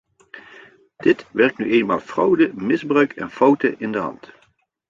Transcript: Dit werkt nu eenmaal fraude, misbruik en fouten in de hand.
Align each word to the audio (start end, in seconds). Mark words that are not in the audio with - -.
Dit 0.97 1.25
werkt 1.31 1.57
nu 1.57 1.71
eenmaal 1.71 1.99
fraude, 1.99 2.51
misbruik 2.55 3.13
en 3.13 3.31
fouten 3.31 3.79
in 3.79 3.91
de 3.91 3.99
hand. 3.99 4.31